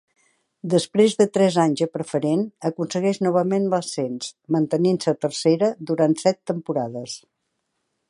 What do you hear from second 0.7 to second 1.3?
Després de